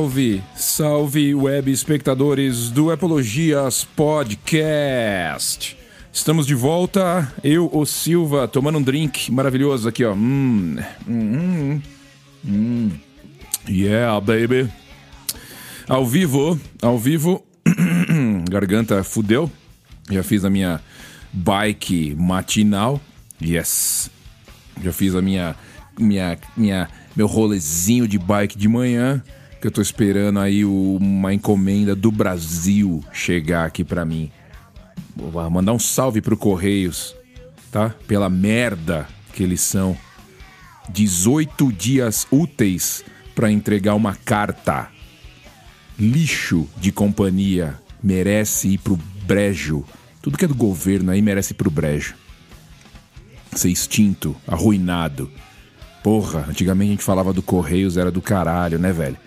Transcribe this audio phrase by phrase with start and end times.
[0.00, 5.76] Salve, salve web espectadores do Epologias Podcast.
[6.10, 10.14] Estamos de volta, eu, o Silva, tomando um drink maravilhoso aqui, ó.
[10.14, 11.82] Hum, hum, hum,
[12.48, 12.90] hum.
[13.68, 14.70] Yeah, baby.
[15.86, 17.44] Ao vivo, ao vivo.
[18.48, 19.52] Garganta fudeu.
[20.10, 20.80] Já fiz a minha
[21.30, 22.98] bike matinal.
[23.38, 24.10] Yes.
[24.82, 25.54] Já fiz a minha
[25.98, 29.22] minha minha meu rolezinho de bike de manhã,
[29.60, 34.30] que eu tô esperando aí uma encomenda do Brasil chegar aqui para mim.
[35.14, 37.14] Vou mandar um salve pro Correios,
[37.70, 37.94] tá?
[38.08, 39.96] Pela merda que eles são.
[40.88, 44.88] 18 dias úteis para entregar uma carta.
[45.98, 49.84] Lixo de companhia merece ir pro brejo.
[50.22, 52.14] Tudo que é do governo aí merece ir pro brejo.
[53.54, 55.30] Ser extinto, arruinado.
[56.02, 59.18] Porra, antigamente a gente falava do Correios, era do caralho, né, velho?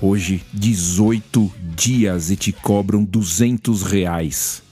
[0.00, 4.62] Hoje, 18 dias e te cobram 200 reais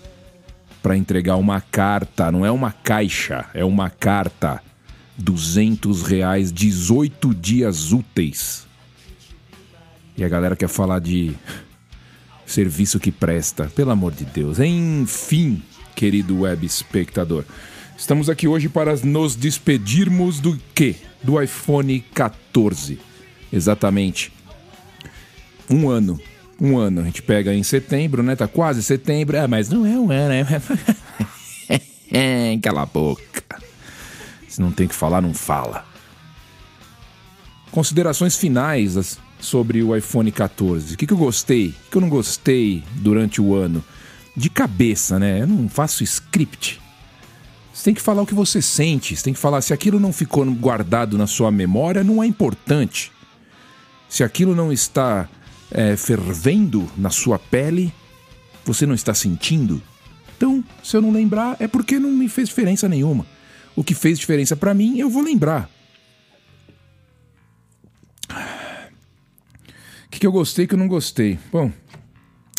[0.83, 2.33] para entregar uma carta.
[2.33, 4.63] Não é uma caixa, é uma carta.
[5.17, 8.67] 200 reais, 18 dias úteis.
[10.17, 11.33] E a galera quer falar de
[12.45, 13.71] serviço que presta.
[13.77, 14.59] Pelo amor de Deus.
[14.59, 15.63] Enfim,
[15.95, 17.45] querido web espectador.
[17.97, 20.97] Estamos aqui hoje para nos despedirmos do quê?
[21.23, 22.99] Do iPhone 14.
[23.53, 24.33] Exatamente.
[25.71, 26.21] Um ano.
[26.61, 27.01] Um ano.
[27.01, 28.37] A gente pega em setembro, né?
[28.37, 29.37] Tá quase setembro.
[29.37, 30.63] É, mas não é um ano, né?
[32.63, 33.43] Cala a boca.
[34.49, 35.85] Se não tem que falar, não fala.
[37.71, 40.95] Considerações finais sobre o iPhone 14.
[40.95, 41.69] O que, que eu gostei?
[41.87, 43.83] O que eu não gostei durante o ano?
[44.37, 45.41] De cabeça, né?
[45.41, 46.81] Eu não faço script.
[47.73, 50.13] Você tem que falar o que você sente, você tem que falar se aquilo não
[50.13, 53.11] ficou guardado na sua memória, não é importante.
[54.09, 55.29] Se aquilo não está
[55.73, 57.93] é, fervendo na sua pele,
[58.65, 59.83] você não está sentindo.
[60.37, 63.27] Então, se eu não lembrar, é porque não me fez diferença nenhuma.
[63.75, 65.69] O que fez diferença para mim, eu vou lembrar.
[68.29, 71.39] O que, que eu gostei que eu não gostei?
[71.51, 71.73] Bom,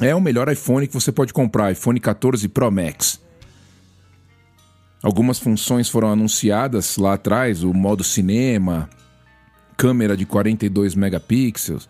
[0.01, 3.21] é o melhor iPhone que você pode comprar, iPhone 14 Pro Max.
[5.03, 8.89] Algumas funções foram anunciadas lá atrás, o modo cinema,
[9.77, 11.87] câmera de 42 megapixels,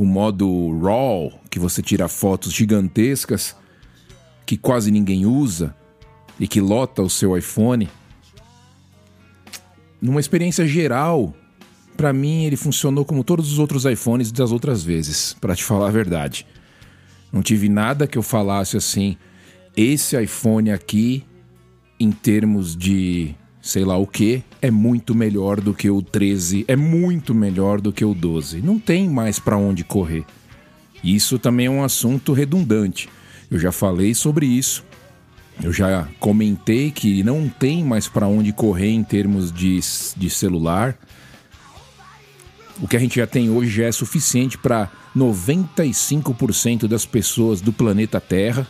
[0.00, 3.54] o modo RAW, que você tira fotos gigantescas
[4.46, 5.76] que quase ninguém usa
[6.38, 7.86] e que lota o seu iPhone.
[10.00, 11.34] Numa experiência geral,
[11.98, 15.88] para mim ele funcionou como todos os outros iPhones das outras vezes, para te falar
[15.88, 16.46] a verdade.
[17.30, 19.18] Não tive nada que eu falasse assim,
[19.76, 21.26] esse iPhone aqui
[22.00, 26.76] em termos de sei lá o que, é muito melhor do que o 13, é
[26.76, 28.62] muito melhor do que o 12.
[28.62, 30.24] Não tem mais para onde correr.
[31.02, 33.08] Isso também é um assunto redundante.
[33.50, 34.84] Eu já falei sobre isso.
[35.62, 39.78] Eu já comentei que não tem mais para onde correr em termos de,
[40.16, 40.96] de celular.
[42.80, 47.72] O que a gente já tem hoje já é suficiente para 95% das pessoas do
[47.72, 48.66] planeta Terra.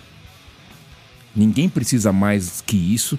[1.35, 3.19] Ninguém precisa mais que isso.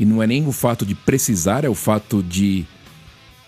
[0.00, 2.64] E não é nem o fato de precisar, é o fato de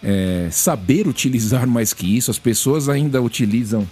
[0.02, 2.30] é, saber utilizar mais que isso.
[2.30, 3.88] As pessoas ainda utilizam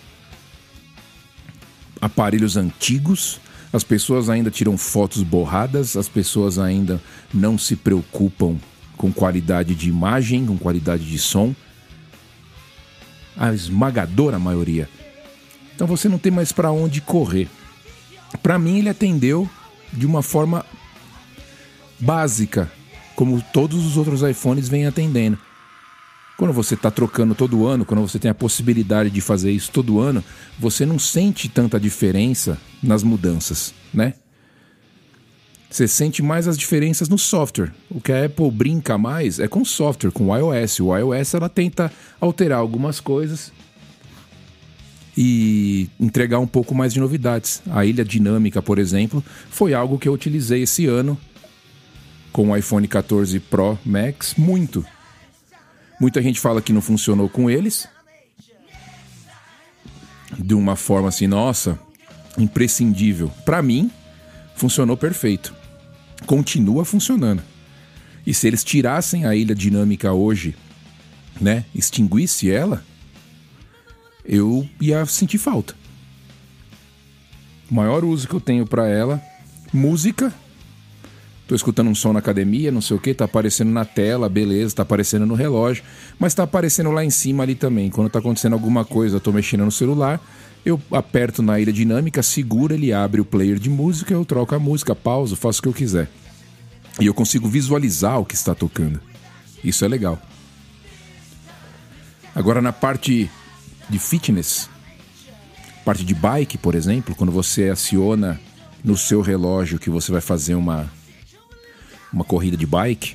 [1.98, 3.40] aparelhos antigos,
[3.72, 7.00] as pessoas ainda tiram fotos borradas, as pessoas ainda
[7.32, 8.58] não se preocupam
[8.94, 11.54] com qualidade de imagem, com qualidade de som.
[13.38, 14.86] A esmagadora maioria.
[15.74, 17.48] Então você não tem mais para onde correr.
[18.42, 19.48] Para mim, ele atendeu
[19.90, 20.62] de uma forma
[22.00, 22.70] básica,
[23.14, 25.38] como todos os outros iPhones vêm atendendo.
[26.36, 30.00] Quando você está trocando todo ano, quando você tem a possibilidade de fazer isso todo
[30.00, 30.24] ano,
[30.58, 34.14] você não sente tanta diferença nas mudanças, né?
[35.68, 37.72] Você sente mais as diferenças no software.
[37.88, 40.80] O que a Apple brinca mais é com o software, com o iOS.
[40.80, 43.52] O iOS ela tenta alterar algumas coisas
[45.16, 47.62] e entregar um pouco mais de novidades.
[47.70, 51.16] A ilha dinâmica, por exemplo, foi algo que eu utilizei esse ano
[52.32, 54.84] com o iPhone 14 Pro Max muito.
[56.00, 57.88] Muita gente fala que não funcionou com eles.
[60.38, 61.78] De uma forma assim, nossa,
[62.38, 63.30] imprescindível.
[63.44, 63.90] Para mim,
[64.54, 65.54] funcionou perfeito.
[66.26, 67.42] Continua funcionando.
[68.26, 70.54] E se eles tirassem a ilha dinâmica hoje,
[71.40, 72.84] né, extinguisse ela,
[74.24, 75.74] eu ia sentir falta.
[77.70, 79.22] O maior uso que eu tenho para ela,
[79.72, 80.32] música,
[81.50, 84.76] Tô escutando um som na academia, não sei o que, tá aparecendo na tela, beleza,
[84.76, 85.82] tá aparecendo no relógio,
[86.16, 87.90] mas tá aparecendo lá em cima ali também.
[87.90, 90.20] Quando tá acontecendo alguma coisa, eu tô mexendo no celular,
[90.64, 94.60] eu aperto na ilha dinâmica, seguro, ele abre o player de música, eu troco a
[94.60, 96.08] música, pauso, faço o que eu quiser.
[97.00, 99.00] E eu consigo visualizar o que está tocando.
[99.64, 100.22] Isso é legal.
[102.32, 103.28] Agora na parte
[103.88, 104.70] de fitness,
[105.84, 108.40] parte de bike, por exemplo, quando você aciona
[108.84, 110.88] no seu relógio que você vai fazer uma
[112.12, 113.14] uma corrida de bike,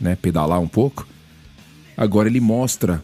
[0.00, 1.06] né, pedalar um pouco.
[1.96, 3.02] Agora ele mostra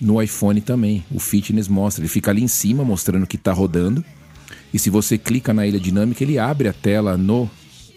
[0.00, 1.04] no iPhone também.
[1.10, 4.04] O fitness mostra, ele fica ali em cima mostrando que está rodando.
[4.72, 7.48] E se você clica na ilha dinâmica, ele abre a tela no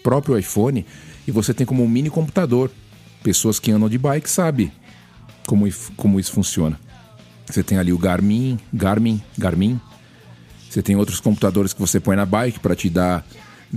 [0.02, 0.86] próprio iPhone
[1.26, 2.70] e você tem como um mini computador.
[3.22, 4.70] Pessoas que andam de bike sabem
[5.46, 5.66] como,
[5.96, 6.78] como isso funciona.
[7.46, 9.80] Você tem ali o Garmin, Garmin, Garmin.
[10.68, 13.24] Você tem outros computadores que você põe na bike para te dar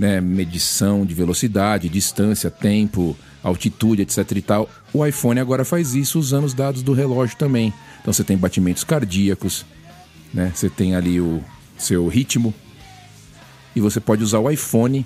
[0.00, 4.70] né, medição de velocidade, distância, tempo, altitude, etc e tal.
[4.94, 7.70] O iPhone agora faz isso usando os dados do relógio também.
[8.00, 9.66] Então você tem batimentos cardíacos,
[10.32, 10.52] né?
[10.54, 11.44] Você tem ali o
[11.76, 12.54] seu ritmo
[13.76, 15.04] e você pode usar o iPhone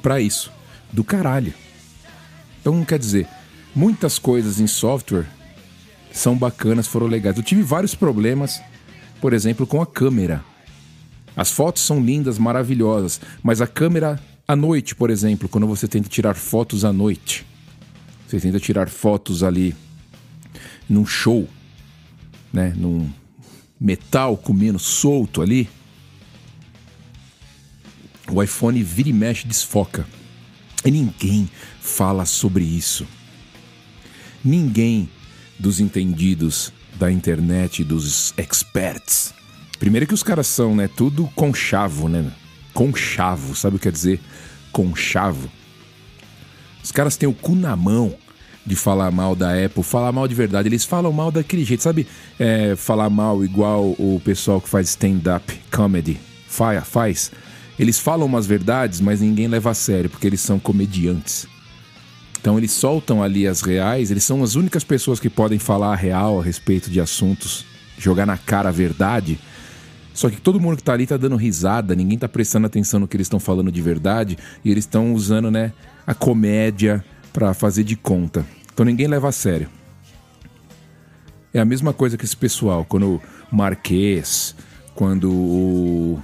[0.00, 0.50] para isso.
[0.90, 1.52] Do caralho.
[2.62, 3.28] Então quer dizer,
[3.76, 5.26] muitas coisas em software
[6.10, 7.36] são bacanas, foram legais.
[7.36, 8.62] Eu tive vários problemas,
[9.20, 10.42] por exemplo, com a câmera.
[11.36, 16.08] As fotos são lindas, maravilhosas, mas a câmera à noite, por exemplo, quando você tenta
[16.08, 17.46] tirar fotos à noite,
[18.26, 19.74] você tenta tirar fotos ali
[20.88, 21.48] num show,
[22.52, 23.08] né, num
[23.80, 25.68] metal comendo solto ali,
[28.30, 30.06] o iPhone vira e mexe desfoca.
[30.84, 31.48] E ninguém
[31.80, 33.06] fala sobre isso.
[34.44, 35.08] Ninguém
[35.58, 39.34] dos entendidos da internet, dos experts,
[39.80, 42.30] Primeiro que os caras são, né, tudo conchavo, né?
[42.74, 44.20] Conchavo, sabe o que quer dizer?
[44.70, 45.50] Conchavo.
[46.84, 48.14] Os caras têm o cu na mão
[48.64, 50.68] de falar mal da Apple, falar mal de verdade.
[50.68, 52.06] Eles falam mal daquele jeito, sabe?
[52.38, 57.32] É, falar mal igual o pessoal que faz stand-up comedy faz, faz.
[57.78, 61.46] Eles falam umas verdades, mas ninguém leva a sério, porque eles são comediantes.
[62.38, 65.96] Então eles soltam ali as reais, eles são as únicas pessoas que podem falar a
[65.96, 67.64] real a respeito de assuntos,
[67.98, 69.38] jogar na cara a verdade
[70.20, 73.08] só que todo mundo que tá ali tá dando risada, ninguém tá prestando atenção no
[73.08, 75.72] que eles estão falando de verdade e eles estão usando, né,
[76.06, 77.02] a comédia
[77.32, 78.44] para fazer de conta.
[78.70, 79.66] Então ninguém leva a sério.
[81.54, 83.14] É a mesma coisa que esse pessoal, quando
[83.50, 84.54] o Marquês,
[84.94, 86.20] quando o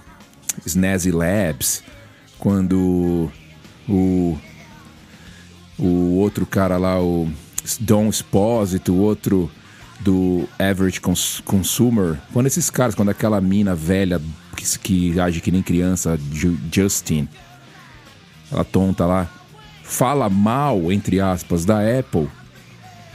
[0.66, 1.82] Snazzy Labs,
[2.38, 3.32] quando
[3.88, 4.38] o
[5.78, 7.30] o outro cara lá, o
[7.80, 9.50] Don Esposito, o outro
[10.06, 14.22] do average cons consumer, quando esses caras, quando aquela mina velha
[14.56, 16.16] que, que age que nem criança,
[16.72, 17.28] Justin,
[18.52, 19.28] ela tonta lá,
[19.82, 22.28] fala mal, entre aspas, da Apple,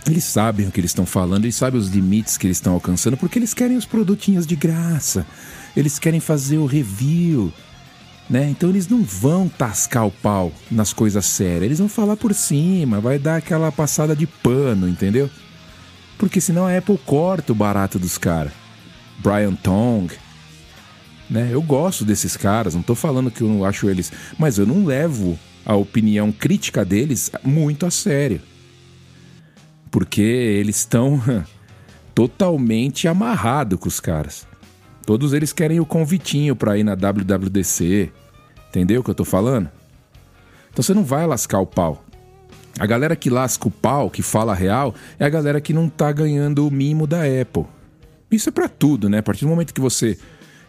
[0.05, 3.15] eles sabem o que eles estão falando, eles sabem os limites que eles estão alcançando,
[3.15, 5.25] porque eles querem os produtinhos de graça,
[5.77, 7.53] eles querem fazer o review,
[8.29, 8.49] né?
[8.49, 12.99] Então eles não vão tascar o pau nas coisas sérias, eles vão falar por cima,
[12.99, 15.29] vai dar aquela passada de pano, entendeu?
[16.21, 18.53] Porque senão a Apple corta o barato dos caras.
[19.17, 20.13] Brian Tong.
[21.27, 21.49] Né?
[21.51, 24.13] Eu gosto desses caras, não tô falando que eu não acho eles.
[24.37, 28.39] Mas eu não levo a opinião crítica deles muito a sério.
[29.89, 31.19] Porque eles estão
[32.13, 34.45] totalmente amarrados com os caras.
[35.03, 38.11] Todos eles querem o convitinho para ir na WWDC.
[38.69, 39.71] Entendeu o que eu tô falando?
[40.71, 42.05] Então você não vai lascar o pau.
[42.79, 46.11] A galera que lasca o pau, que fala real, é a galera que não tá
[46.11, 47.65] ganhando o mimo da Apple.
[48.31, 49.17] Isso é para tudo, né?
[49.17, 50.17] A partir do momento que você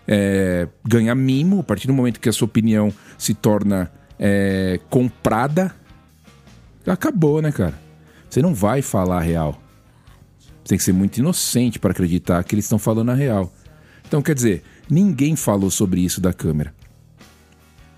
[0.06, 5.74] é, ganha mimo, a partir do momento que a sua opinião se torna é, comprada,
[6.86, 7.78] acabou, né, cara?
[8.28, 9.62] Você não vai falar real.
[10.40, 13.52] Você tem que ser muito inocente para acreditar que eles estão falando a real.
[14.06, 16.74] Então, quer dizer, ninguém falou sobre isso da câmera.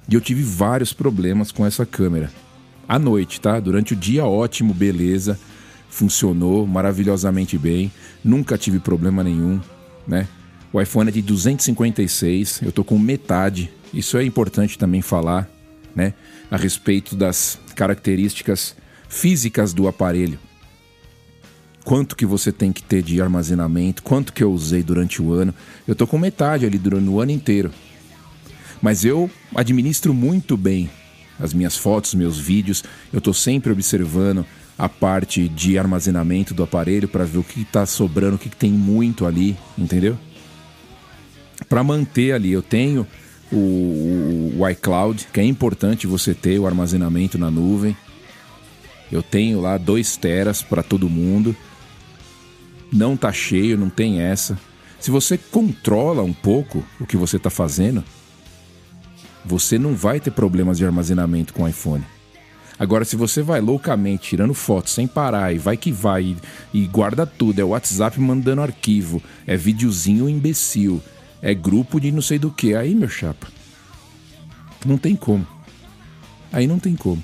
[0.08, 2.30] E eu tive vários problemas com essa câmera
[2.88, 3.58] à noite, tá?
[3.60, 5.38] Durante o dia, ótimo, beleza.
[5.88, 7.90] Funcionou maravilhosamente bem.
[8.22, 9.60] Nunca tive problema nenhum,
[10.06, 10.28] né?
[10.72, 13.70] O iPhone é de 256, eu tô com metade.
[13.92, 15.48] Isso é importante também falar,
[15.94, 16.14] né?
[16.50, 18.74] A respeito das características
[19.08, 20.38] físicas do aparelho.
[21.84, 25.54] Quanto que você tem que ter de armazenamento, quanto que eu usei durante o ano.
[25.86, 27.70] Eu tô com metade ali durante o ano inteiro.
[28.82, 30.90] Mas eu administro muito bem
[31.38, 32.82] as minhas fotos, meus vídeos.
[33.12, 34.44] Eu estou sempre observando
[34.76, 38.56] a parte de armazenamento do aparelho para ver o que está sobrando, o que, que
[38.56, 40.18] tem muito ali, entendeu?
[41.68, 43.06] Para manter ali, eu tenho
[43.52, 47.96] o, o iCloud, que é importante você ter o armazenamento na nuvem.
[49.12, 51.54] Eu tenho lá 2 teras para todo mundo.
[52.92, 54.58] Não tá cheio, não tem essa.
[54.98, 58.02] Se você controla um pouco o que você está fazendo,
[59.44, 62.04] você não vai ter problemas de armazenamento com o iPhone.
[62.78, 66.36] Agora, se você vai loucamente tirando fotos sem parar e vai que vai
[66.72, 71.00] e guarda tudo, é WhatsApp mandando arquivo, é videozinho imbecil,
[71.40, 73.46] é grupo de não sei do que, aí, meu chapa,
[74.84, 75.46] não tem como.
[76.52, 77.22] Aí não tem como.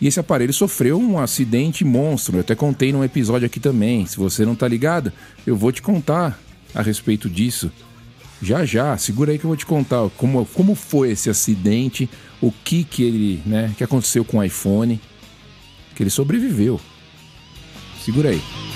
[0.00, 2.36] E esse aparelho sofreu um acidente monstro.
[2.36, 4.06] Eu até contei num episódio aqui também.
[4.06, 5.12] Se você não tá ligado,
[5.46, 6.38] eu vou te contar
[6.74, 7.72] a respeito disso.
[8.40, 12.08] Já já, segura aí que eu vou te contar como, como foi esse acidente,
[12.40, 15.00] o que que ele, né, que aconteceu com o iPhone,
[15.94, 16.80] que ele sobreviveu.
[18.04, 18.67] Segura aí.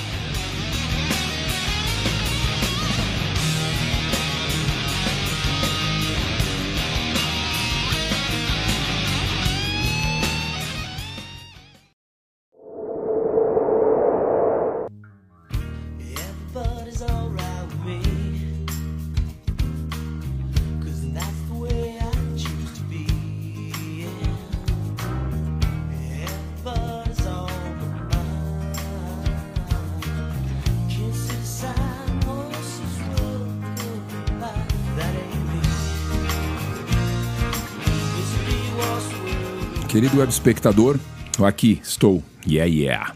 [39.93, 40.99] Querido web espectador,
[41.45, 42.23] aqui estou.
[42.49, 43.15] Yeah, yeah.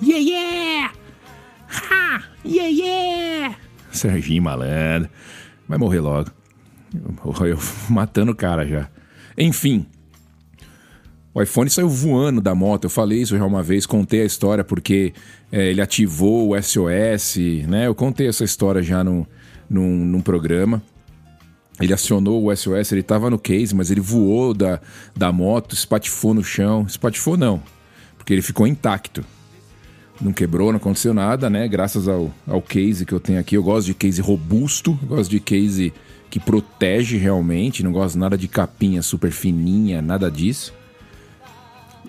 [0.00, 0.92] Yeah, yeah!
[1.66, 2.22] Ha!
[2.44, 3.58] Yeah, yeah!
[3.90, 5.10] Serginho malandro.
[5.68, 6.30] Vai morrer logo.
[6.94, 7.58] Eu, eu
[7.90, 8.88] matando o cara já.
[9.36, 9.84] Enfim.
[11.34, 12.84] O iPhone saiu voando da moto.
[12.84, 15.12] Eu falei isso já uma vez, contei a história porque
[15.50, 17.36] é, ele ativou o SOS,
[17.66, 17.88] né?
[17.88, 19.26] Eu contei essa história já num,
[19.68, 20.80] num, num programa.
[21.80, 24.80] Ele acionou o SOS, ele estava no case, mas ele voou da,
[25.14, 26.86] da moto, espatifou no chão.
[26.88, 27.62] Espatifou não,
[28.16, 29.24] porque ele ficou intacto.
[30.20, 31.68] Não quebrou, não aconteceu nada, né?
[31.68, 33.56] Graças ao, ao case que eu tenho aqui.
[33.56, 35.92] Eu gosto de case robusto, gosto de case
[36.30, 40.72] que protege realmente, não gosto nada de capinha super fininha, nada disso.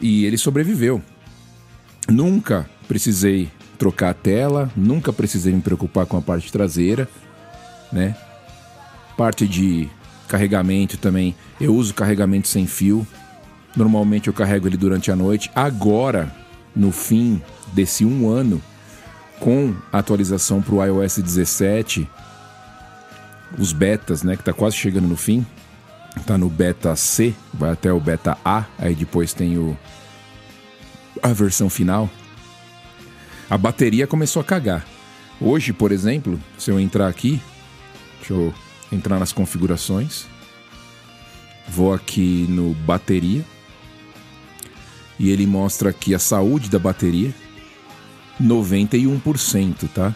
[0.01, 1.01] E ele sobreviveu.
[2.09, 7.07] Nunca precisei trocar a tela, nunca precisei me preocupar com a parte traseira,
[7.91, 8.15] né?
[9.17, 9.89] Parte de
[10.27, 11.35] carregamento também.
[11.59, 13.05] Eu uso carregamento sem fio.
[13.75, 15.51] Normalmente eu carrego ele durante a noite.
[15.55, 16.33] Agora,
[16.75, 17.41] no fim
[17.73, 18.61] desse um ano,
[19.39, 22.07] com a atualização para o iOS 17,
[23.57, 25.45] os betas, né, que está quase chegando no fim,
[26.15, 29.77] está no beta C, vai até o beta A, aí depois tem o
[31.21, 32.09] a versão final.
[33.49, 34.85] A bateria começou a cagar.
[35.39, 37.41] Hoje, por exemplo, se eu entrar aqui,
[38.19, 38.53] deixa eu
[38.91, 40.25] entrar nas configurações.
[41.67, 43.45] Vou aqui no bateria.
[45.19, 47.33] E ele mostra aqui a saúde da bateria.
[48.41, 50.15] 91%, tá?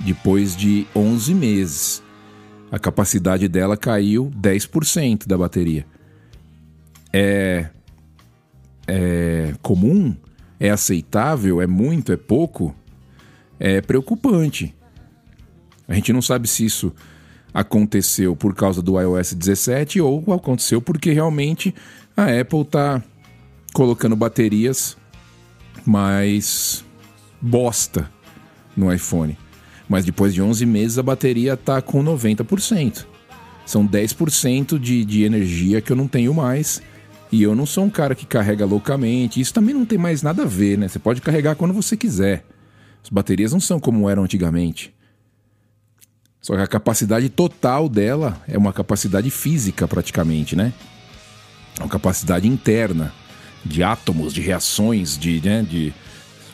[0.00, 2.02] Depois de 11 meses.
[2.70, 5.86] A capacidade dela caiu 10% da bateria.
[7.12, 7.70] É
[8.86, 10.16] é comum?
[10.60, 11.60] É aceitável?
[11.60, 12.12] É muito?
[12.12, 12.74] É pouco?
[13.58, 14.74] É preocupante.
[15.88, 16.92] A gente não sabe se isso
[17.56, 21.74] aconteceu por causa do iOS 17 ou aconteceu porque realmente
[22.14, 23.02] a Apple está
[23.72, 24.94] colocando baterias
[25.86, 26.84] mais
[27.40, 28.10] bosta
[28.76, 29.38] no iPhone.
[29.88, 33.06] Mas depois de 11 meses a bateria está com 90%.
[33.64, 36.82] São 10% de, de energia que eu não tenho mais.
[37.32, 39.40] E eu não sou um cara que carrega loucamente.
[39.40, 40.88] Isso também não tem mais nada a ver, né?
[40.88, 42.44] Você pode carregar quando você quiser.
[43.02, 44.95] As baterias não são como eram antigamente.
[46.46, 50.72] Só que a capacidade total dela é uma capacidade física, praticamente, né?
[51.76, 53.12] É uma capacidade interna
[53.64, 55.92] de átomos, de reações, de, né, de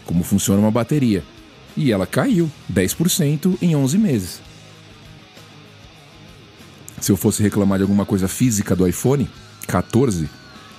[0.06, 1.22] como funciona uma bateria.
[1.76, 4.40] E ela caiu 10% em 11 meses.
[6.98, 9.28] Se eu fosse reclamar de alguma coisa física do iPhone
[9.68, 10.26] 14,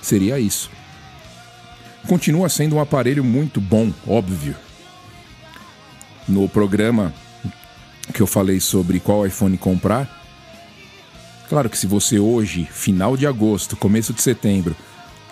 [0.02, 0.68] seria isso.
[2.08, 4.56] Continua sendo um aparelho muito bom, óbvio.
[6.26, 7.14] No programa
[8.12, 10.22] que eu falei sobre qual iPhone comprar.
[11.48, 14.74] Claro que se você hoje, final de agosto, começo de setembro,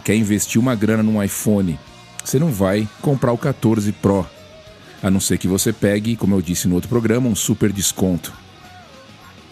[0.04, 1.78] quer investir uma grana num iPhone,
[2.24, 4.26] você não vai comprar o 14 Pro.
[5.02, 8.32] A não ser que você pegue, como eu disse no outro programa, um super desconto.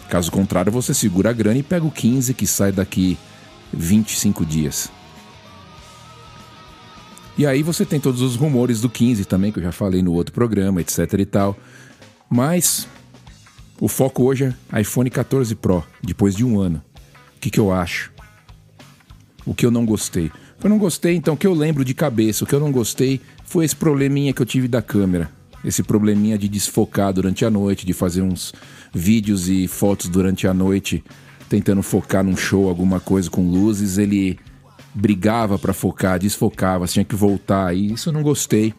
[0.08, 3.18] Caso contrário, você segura a grana e pega o 15 que sai daqui
[3.72, 4.90] 25 dias.
[7.38, 10.12] E aí você tem todos os rumores do 15 também, que eu já falei no
[10.12, 11.56] outro programa, etc e tal.
[12.28, 12.86] Mas
[13.80, 16.82] O foco hoje é iPhone 14 Pro, depois de um ano.
[17.34, 18.12] O que, que eu acho?
[19.46, 20.30] O que eu não gostei?
[20.62, 23.22] Eu não gostei, então, o que eu lembro de cabeça, o que eu não gostei
[23.42, 25.30] foi esse probleminha que eu tive da câmera.
[25.64, 28.52] Esse probleminha de desfocar durante a noite, de fazer uns
[28.92, 31.02] vídeos e fotos durante a noite,
[31.48, 33.96] tentando focar num show, alguma coisa com luzes.
[33.96, 34.38] Ele
[34.94, 37.74] brigava para focar, desfocava, tinha que voltar.
[37.74, 38.74] E isso eu não gostei.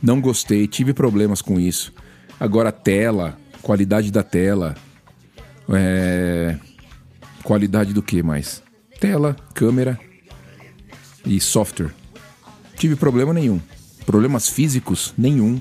[0.00, 1.92] Não gostei, tive problemas com isso.
[2.38, 4.74] Agora, tela, qualidade da tela.
[5.68, 6.58] É...
[7.42, 8.62] Qualidade do que mais?
[8.98, 9.98] Tela, câmera
[11.24, 11.94] e software.
[12.76, 13.60] Tive problema nenhum.
[14.04, 15.60] Problemas físicos, nenhum.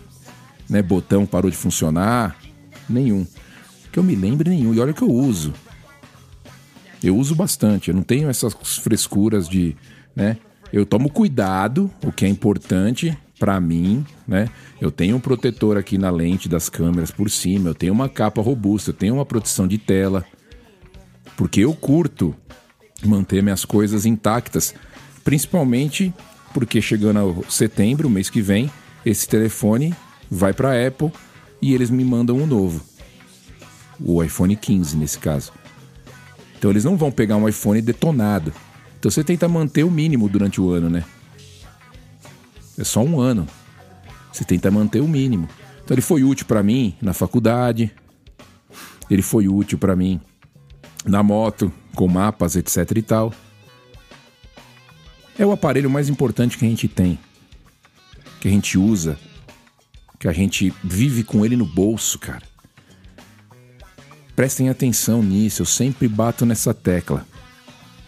[0.69, 0.81] Né?
[0.81, 2.37] Botão parou de funcionar,
[2.89, 3.25] nenhum.
[3.91, 4.73] Que eu me lembre, nenhum.
[4.73, 5.53] E olha que eu uso.
[7.03, 7.89] Eu uso bastante.
[7.89, 9.75] Eu não tenho essas frescuras de,
[10.15, 10.37] né?
[10.71, 14.49] Eu tomo cuidado, o que é importante para mim, né?
[14.79, 18.41] Eu tenho um protetor aqui na lente das câmeras por cima, eu tenho uma capa
[18.41, 20.25] robusta, eu tenho uma proteção de tela,
[21.37, 22.35] porque eu curto
[23.03, 24.75] manter minhas coisas intactas,
[25.23, 26.13] principalmente
[26.53, 28.69] porque chegando a setembro, mês que vem,
[29.05, 29.95] esse telefone
[30.29, 31.11] vai para a Apple
[31.61, 32.83] e eles me mandam um novo.
[33.99, 35.51] O iPhone 15 nesse caso.
[36.57, 38.53] Então eles não vão pegar um iPhone detonado.
[38.99, 41.05] Então você tenta manter o mínimo durante o ano, né?
[42.79, 43.45] É só um ano.
[44.31, 45.49] Você tenta manter o mínimo.
[45.83, 47.91] Então ele foi útil para mim na faculdade.
[49.09, 50.21] Ele foi útil para mim
[51.05, 53.33] na moto, com mapas, etc e tal.
[55.37, 57.17] É o aparelho mais importante que a gente tem,
[58.39, 59.17] que a gente usa,
[60.19, 62.43] que a gente vive com ele no bolso, cara.
[64.35, 67.25] Prestem atenção nisso, eu sempre bato nessa tecla.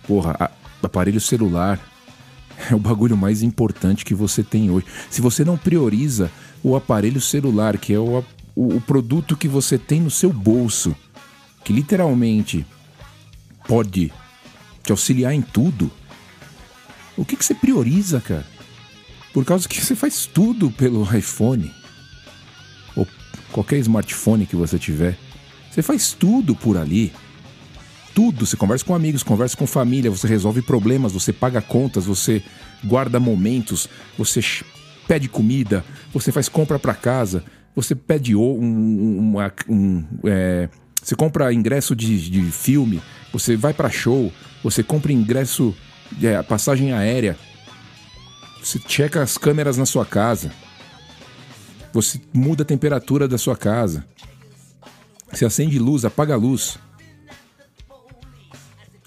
[0.05, 0.51] Porra, a,
[0.83, 1.79] aparelho celular
[2.73, 4.85] é o bagulho mais importante que você tem hoje.
[5.09, 6.31] Se você não prioriza
[6.63, 8.23] o aparelho celular, que é o,
[8.55, 10.95] o, o produto que você tem no seu bolso,
[11.63, 12.65] que literalmente
[13.67, 14.11] pode
[14.83, 15.91] te auxiliar em tudo,
[17.17, 18.45] o que, que você prioriza, cara?
[19.33, 21.71] Por causa que você faz tudo pelo iPhone
[22.95, 23.07] ou
[23.51, 25.17] qualquer smartphone que você tiver.
[25.69, 27.13] Você faz tudo por ali.
[28.13, 28.45] Tudo.
[28.45, 32.43] Você conversa com amigos, conversa com família, você resolve problemas, você paga contas, você
[32.83, 34.41] guarda momentos, você
[35.07, 37.43] pede comida, você faz compra para casa,
[37.75, 40.69] você pede um, uma, um, é,
[41.01, 44.31] você compra ingresso de, de filme, você vai para show,
[44.63, 45.75] você compra ingresso,
[46.21, 47.37] é, passagem aérea,
[48.61, 50.51] você checa as câmeras na sua casa,
[51.91, 54.05] você muda a temperatura da sua casa,
[55.31, 56.77] você acende luz, apaga a luz,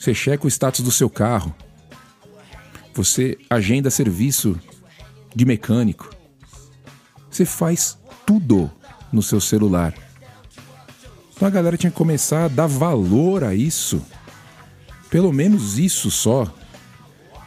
[0.04, 1.54] você checa o status do seu carro,
[2.92, 4.60] você agenda serviço
[5.34, 6.10] de mecânico,
[7.30, 8.70] você faz tudo
[9.10, 9.94] no seu celular.
[11.34, 14.04] Então a galera tinha que começar a dar valor a isso.
[15.08, 16.52] Pelo menos isso só.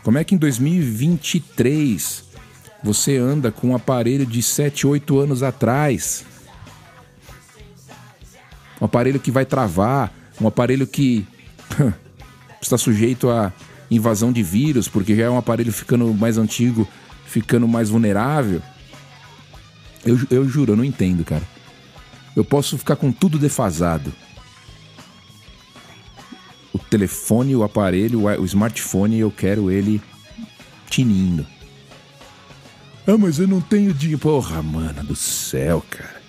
[0.03, 2.23] Como é que em 2023
[2.83, 6.25] você anda com um aparelho de 7, 8 anos atrás?
[8.81, 11.27] Um aparelho que vai travar, um aparelho que
[12.61, 13.51] está sujeito a
[13.89, 16.87] invasão de vírus, porque já é um aparelho ficando mais antigo,
[17.25, 18.61] ficando mais vulnerável.
[20.05, 21.43] Eu, eu juro, eu não entendo, cara
[22.37, 24.13] eu posso ficar com tudo defasado.
[26.71, 29.99] O telefone, o aparelho, o smartphone, eu quero ele
[30.87, 31.47] tinindo.
[33.07, 34.21] Ah, mas eu não tenho dinheiro.
[34.21, 36.21] Porra, mano do céu, cara.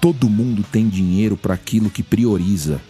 [0.00, 2.80] Todo mundo tem dinheiro para aquilo que prioriza.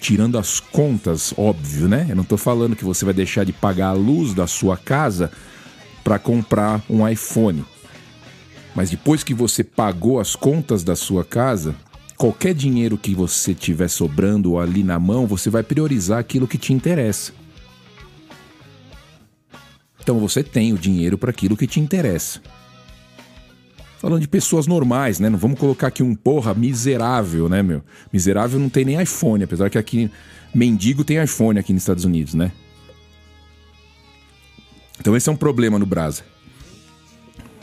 [0.00, 2.06] Tirando as contas, óbvio, né?
[2.08, 5.30] Eu não tô falando que você vai deixar de pagar a luz da sua casa
[6.02, 7.64] para comprar um iPhone.
[8.74, 11.74] Mas depois que você pagou as contas da sua casa,
[12.16, 16.72] qualquer dinheiro que você tiver sobrando ali na mão, você vai priorizar aquilo que te
[16.72, 17.32] interessa.
[20.02, 22.40] Então você tem o dinheiro para aquilo que te interessa.
[24.00, 25.28] Falando de pessoas normais, né?
[25.28, 27.82] Não vamos colocar aqui um porra miserável, né, meu?
[28.12, 30.10] Miserável não tem nem iPhone, apesar que aqui
[30.52, 32.50] mendigo tem iPhone aqui nos Estados Unidos, né?
[34.98, 36.24] Então esse é um problema no Brasa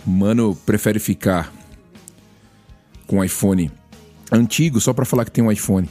[0.08, 1.54] mano prefere ficar
[3.06, 3.70] com iPhone
[4.32, 5.90] antigo só para falar que tem um iPhone.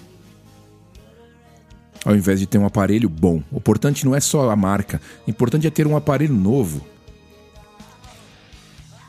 [2.04, 3.42] Ao invés de ter um aparelho bom.
[3.50, 6.87] O importante não é só a marca, o importante é ter um aparelho novo.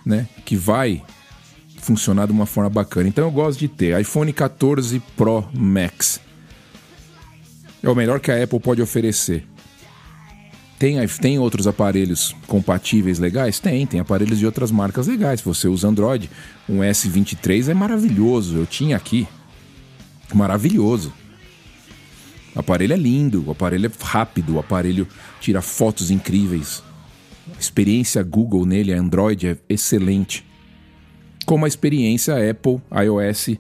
[0.06, 0.28] Né?
[0.43, 1.04] Que vai
[1.78, 3.08] funcionar de uma forma bacana.
[3.08, 6.20] Então eu gosto de ter iPhone 14 Pro Max.
[7.82, 9.46] É o melhor que a Apple pode oferecer.
[10.80, 13.60] Tem, tem outros aparelhos compatíveis legais?
[13.60, 15.40] Tem, tem aparelhos de outras marcas legais.
[15.40, 16.30] Se você usa Android,
[16.70, 18.58] um S23 é maravilhoso.
[18.58, 19.28] Eu tinha aqui.
[20.34, 21.12] Maravilhoso.
[22.56, 25.08] O aparelho é lindo, o aparelho é rápido, o aparelho
[25.40, 26.84] tira fotos incríveis.
[27.56, 30.46] A experiência Google nele, Android, é excelente.
[31.47, 33.51] Como a experiência Apple iOS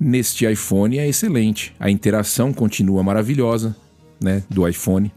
[0.00, 1.76] neste iPhone é excelente.
[1.78, 3.76] A interação continua maravilhosa
[4.18, 5.12] né, do iPhone.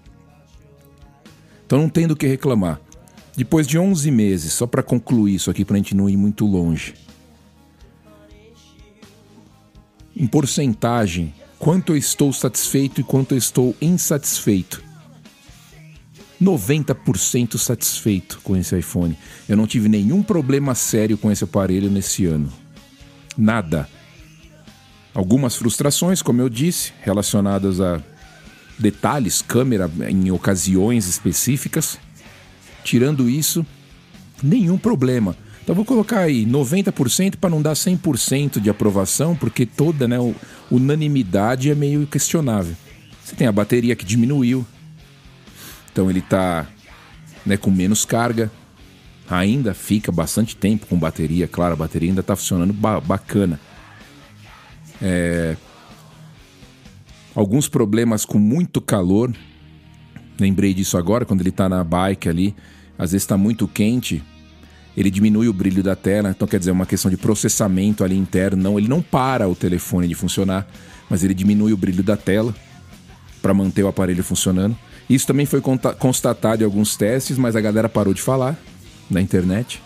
[1.65, 2.81] Então não tem do que reclamar.
[3.37, 6.45] Depois de 11 meses, só para concluir isso aqui, para a gente não ir muito
[6.45, 6.93] longe.
[10.13, 14.83] Em porcentagem, quanto eu estou satisfeito e quanto eu estou insatisfeito.
[16.43, 19.17] 90% satisfeito com esse iPhone.
[19.47, 22.51] Eu não tive nenhum problema sério com esse aparelho nesse ano.
[23.37, 23.87] Nada.
[25.13, 28.01] Algumas frustrações, como eu disse, relacionadas a
[28.77, 31.99] detalhes, câmera em ocasiões específicas.
[32.83, 33.65] Tirando isso,
[34.41, 35.35] nenhum problema.
[35.63, 40.17] Então vou colocar aí 90% para não dar 100% de aprovação, porque toda né,
[40.69, 42.75] unanimidade é meio questionável.
[43.23, 44.65] Você tem a bateria que diminuiu,
[45.93, 46.67] então ele está
[47.45, 48.51] né, com menos carga.
[49.29, 53.59] Ainda fica bastante tempo com bateria, claro, a bateria ainda está funcionando ba bacana.
[55.01, 55.55] É,
[57.33, 59.31] alguns problemas com muito calor.
[60.39, 62.55] Lembrei disso agora, quando ele está na bike ali.
[62.97, 64.21] Às vezes está muito quente,
[64.95, 66.29] ele diminui o brilho da tela.
[66.29, 68.61] Então, quer dizer, é uma questão de processamento ali interno.
[68.61, 70.67] Não, ele não para o telefone de funcionar,
[71.09, 72.53] mas ele diminui o brilho da tela
[73.41, 74.77] para manter o aparelho funcionando.
[75.13, 75.61] Isso também foi
[75.99, 78.57] constatado em alguns testes, mas a galera parou de falar
[79.07, 79.79] na internet.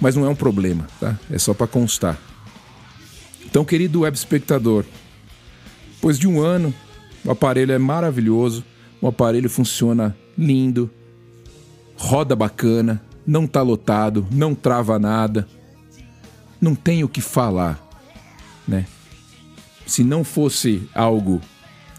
[0.00, 1.18] Mas não é um problema, tá?
[1.30, 2.18] É só para constar.
[3.44, 4.86] Então, querido web espectador,
[5.96, 6.72] depois de um ano,
[7.22, 8.64] o aparelho é maravilhoso,
[9.02, 10.90] o aparelho funciona lindo,
[11.94, 15.46] roda bacana, não tá lotado, não trava nada,
[16.58, 17.86] não tem o que falar,
[18.66, 18.86] né?
[19.86, 21.38] Se não fosse algo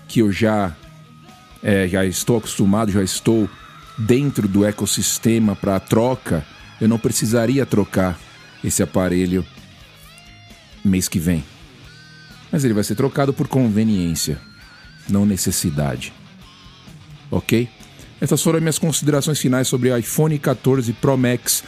[0.07, 0.75] que eu já
[1.63, 3.49] é, já estou acostumado, já estou
[3.97, 6.45] dentro do ecossistema para troca,
[6.81, 8.19] eu não precisaria trocar
[8.63, 9.45] esse aparelho
[10.83, 11.43] mês que vem
[12.53, 14.37] mas ele vai ser trocado por conveniência,
[15.09, 16.13] não necessidade.
[17.31, 17.67] Ok?
[18.21, 21.63] Essas foram as minhas considerações finais sobre o iPhone 14 Pro Max.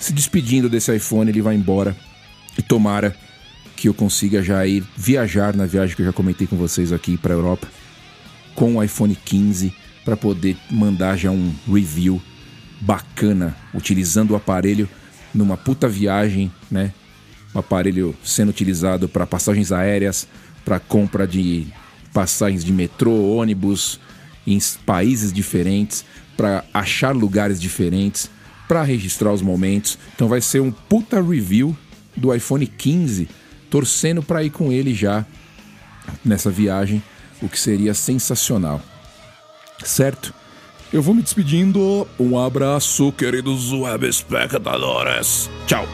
[0.00, 1.96] Se despedindo desse iPhone, ele vai embora.
[2.58, 3.14] E tomara
[3.76, 7.16] que eu consiga já ir viajar na viagem que eu já comentei com vocês aqui
[7.16, 7.68] para a Europa
[8.58, 9.72] com o iPhone 15
[10.04, 12.20] para poder mandar já um review
[12.80, 14.88] bacana utilizando o aparelho
[15.32, 16.92] numa puta viagem, né?
[17.54, 20.26] um aparelho sendo utilizado para passagens aéreas,
[20.64, 21.68] para compra de
[22.12, 24.00] passagens de metrô, ônibus
[24.44, 26.04] em países diferentes,
[26.36, 28.28] para achar lugares diferentes,
[28.66, 29.96] para registrar os momentos.
[30.16, 31.76] Então vai ser um puta review
[32.16, 33.28] do iPhone 15,
[33.70, 35.24] torcendo para ir com ele já
[36.24, 37.00] nessa viagem,
[37.42, 38.80] o que seria sensacional.
[39.84, 40.34] Certo?
[40.92, 42.06] Eu vou me despedindo.
[42.18, 45.50] Um abraço, queridos web espectadores.
[45.66, 45.86] Tchau.